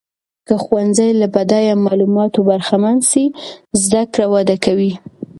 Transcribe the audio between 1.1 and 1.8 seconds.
له بډایه